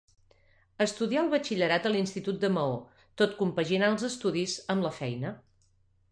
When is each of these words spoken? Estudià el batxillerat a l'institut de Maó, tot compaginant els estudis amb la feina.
Estudià 0.83 1.19
el 1.23 1.27
batxillerat 1.33 1.83
a 1.89 1.91
l'institut 1.95 2.39
de 2.43 2.49
Maó, 2.55 2.79
tot 3.23 3.35
compaginant 3.41 3.97
els 3.97 4.07
estudis 4.09 4.55
amb 4.75 4.87
la 4.87 4.93
feina. 5.03 5.35